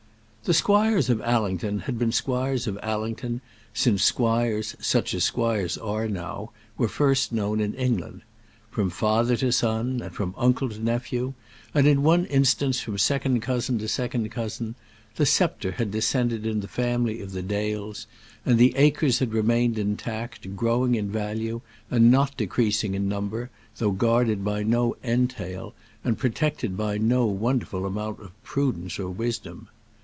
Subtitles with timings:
[0.43, 3.41] The squires of Allington had been squires of Allington
[3.75, 8.23] since squires, such as squires are now, were first known in England.
[8.71, 11.35] From father to son, and from uncle to nephew,
[11.75, 14.73] and, in one instance, from second cousin to second cousin,
[15.15, 18.07] the sceptre had descended in the family of the Dales;
[18.43, 21.61] and the acres had remained intact, growing in value
[21.91, 27.85] and not decreasing in number, though guarded by no entail and protected by no wonderful
[27.85, 29.69] amount of prudence or wisdom.